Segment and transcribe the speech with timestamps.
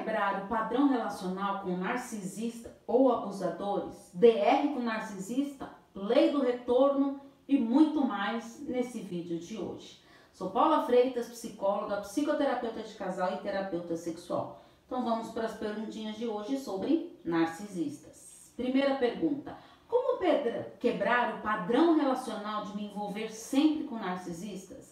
[0.00, 4.10] quebrar o padrão relacional com narcisista ou abusadores?
[4.14, 5.70] DR com narcisista?
[5.94, 10.00] Lei do retorno e muito mais nesse vídeo de hoje.
[10.32, 14.62] Sou Paula Freitas, psicóloga, psicoterapeuta de casal e terapeuta sexual.
[14.86, 18.52] Então vamos para as perguntinhas de hoje sobre narcisistas.
[18.56, 20.18] Primeira pergunta: Como
[20.78, 24.89] quebrar o padrão relacional de me envolver sempre com narcisistas?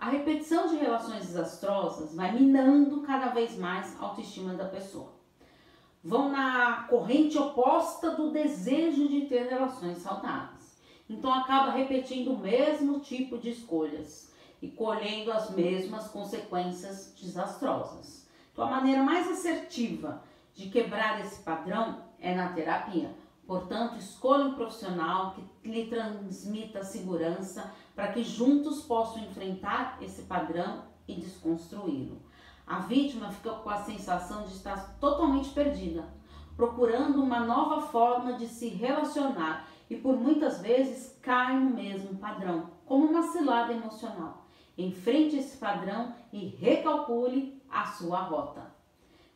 [0.00, 5.12] A repetição de relações desastrosas vai minando cada vez mais a autoestima da pessoa.
[6.02, 10.80] Vão na corrente oposta do desejo de ter relações saudáveis.
[11.06, 14.32] Então acaba repetindo o mesmo tipo de escolhas
[14.62, 18.26] e colhendo as mesmas consequências desastrosas.
[18.54, 20.22] Então a maneira mais assertiva
[20.54, 23.14] de quebrar esse padrão é na terapia.
[23.50, 30.84] Portanto, escolha um profissional que lhe transmita segurança para que juntos possam enfrentar esse padrão
[31.08, 32.22] e desconstruí-lo.
[32.64, 36.08] A vítima fica com a sensação de estar totalmente perdida,
[36.56, 42.70] procurando uma nova forma de se relacionar e por muitas vezes cai no mesmo padrão,
[42.86, 44.46] como uma cilada emocional.
[44.78, 48.72] Enfrente esse padrão e recalcule a sua rota.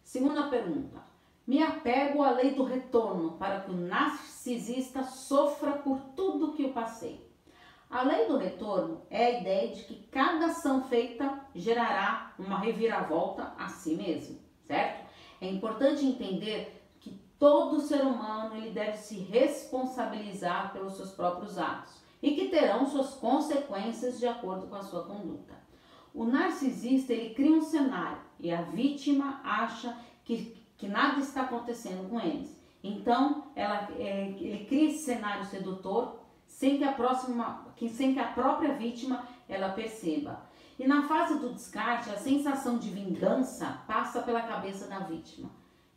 [0.05, 1.03] Segunda pergunta:
[1.47, 6.73] me apego à lei do retorno para que o narcisista sofra por tudo que eu
[6.73, 7.25] passei.
[7.91, 13.53] A lei do retorno é a ideia de que cada ação feita gerará uma reviravolta
[13.59, 15.05] a si mesmo, certo?
[15.41, 22.03] É importante entender que todo ser humano ele deve se responsabilizar pelos seus próprios atos
[22.23, 25.55] e que terão suas consequências de acordo com a sua conduta.
[26.15, 32.11] O narcisista ele cria um cenário e a vítima acha que que nada está acontecendo
[32.11, 32.55] com eles.
[32.83, 38.33] Então, ela, é, ele cria esse cenário sedutor sem que a próxima, sem que a
[38.33, 40.43] própria vítima ela perceba.
[40.79, 45.51] E na fase do descarte, a sensação de vingança passa pela cabeça da vítima.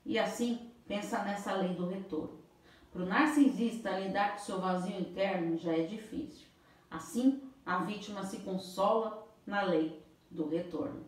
[0.05, 2.39] E assim, pensa nessa lei do retorno.
[2.89, 6.47] Para o narcisista, lidar com seu vazio interno já é difícil.
[6.89, 10.01] Assim, a vítima se consola na lei
[10.31, 11.05] do retorno.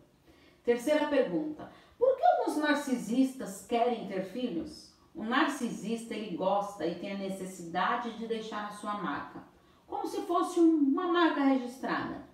[0.66, 4.92] Terceira pergunta: por que alguns narcisistas querem ter filhos?
[5.14, 9.44] O narcisista ele gosta e tem a necessidade de deixar a sua marca,
[9.86, 12.28] como se fosse uma marca registrada.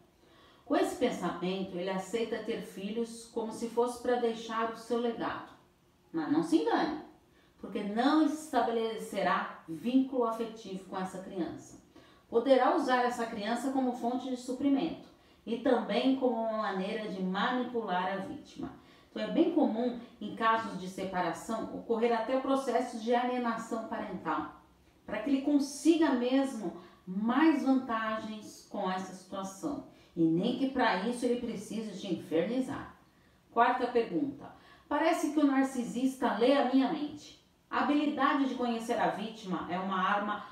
[0.64, 5.54] Com esse pensamento, ele aceita ter filhos como se fosse para deixar o seu legado.
[6.14, 7.02] Mas não se engane,
[7.60, 11.84] porque não estabelecerá vínculo afetivo com essa criança.
[12.30, 15.10] Poderá usar essa criança como fonte de suprimento
[15.46, 18.85] e também como uma maneira de manipular a vítima.
[19.16, 24.62] Então é bem comum, em casos de separação, ocorrer até processos de alienação parental,
[25.06, 26.76] para que ele consiga mesmo
[27.08, 29.88] mais vantagens com essa situação.
[30.18, 32.98] E nem que para isso ele precise te infernizar.
[33.54, 34.54] Quarta pergunta.
[34.90, 37.42] Parece que o narcisista lê a minha mente.
[37.70, 40.46] A habilidade de conhecer a vítima é uma arma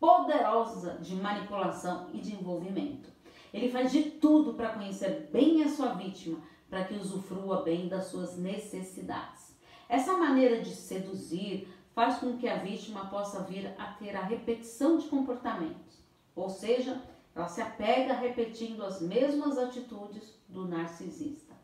[0.00, 3.12] poderosa de manipulação e de envolvimento.
[3.54, 8.06] Ele faz de tudo para conhecer bem a sua vítima, para que usufrua bem das
[8.06, 9.56] suas necessidades.
[9.88, 14.98] Essa maneira de seduzir faz com que a vítima possa vir a ter a repetição
[14.98, 16.04] de comportamentos,
[16.36, 17.02] ou seja,
[17.34, 21.54] ela se apega repetindo as mesmas atitudes do narcisista.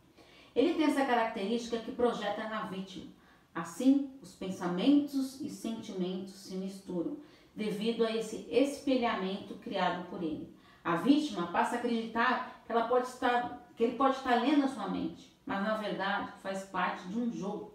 [0.55, 3.13] Ele tem essa característica que projeta na vítima.
[3.55, 7.17] Assim, os pensamentos e sentimentos se misturam
[7.55, 10.53] devido a esse espelhamento criado por ele.
[10.83, 14.69] A vítima passa a acreditar que ela pode estar que ele pode estar lendo a
[14.69, 17.75] sua mente, mas na verdade faz parte de um jogo,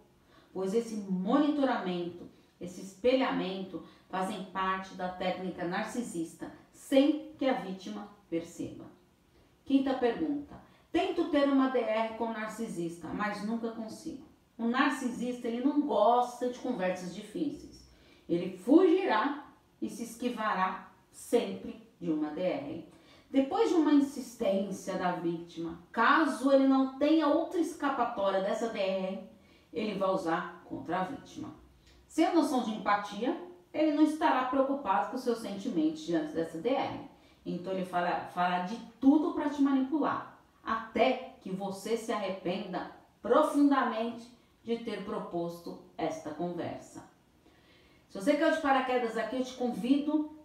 [0.54, 2.30] pois esse monitoramento,
[2.60, 8.86] esse espelhamento fazem parte da técnica narcisista, sem que a vítima perceba.
[9.66, 10.60] Quinta pergunta.
[10.92, 14.26] Tento ter uma DR com o narcisista, mas nunca consigo.
[14.58, 17.88] O narcisista ele não gosta de conversas difíceis.
[18.28, 19.48] Ele fugirá
[19.82, 22.84] e se esquivará sempre de uma DR.
[23.30, 29.20] Depois de uma insistência da vítima, caso ele não tenha outra escapatória dessa DR,
[29.72, 31.54] ele vai usar contra a vítima.
[32.08, 33.40] Sem a noção de empatia,
[33.72, 37.08] ele não estará preocupado com seus sentimentos diante dessa DR.
[37.46, 44.28] Então ele fará, fará de tudo para te manipular, até que você se arrependa profundamente
[44.64, 47.08] de ter proposto esta conversa.
[48.10, 50.39] Se você quer de paraquedas aqui, eu te convido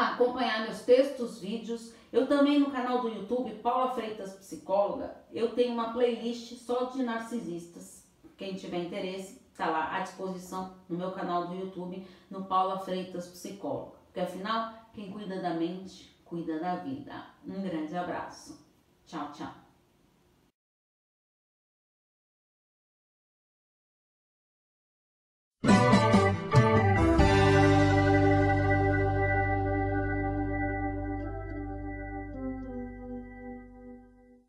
[0.00, 1.92] acompanhar meus textos, vídeos.
[2.12, 7.02] Eu também no canal do YouTube, Paula Freitas Psicóloga, eu tenho uma playlist só de
[7.02, 8.04] narcisistas.
[8.36, 13.26] Quem tiver interesse, está lá à disposição no meu canal do YouTube, no Paula Freitas
[13.26, 13.96] Psicóloga.
[14.06, 17.26] Porque afinal, quem cuida da mente, cuida da vida.
[17.46, 18.58] Um grande abraço.
[19.06, 19.65] Tchau, tchau.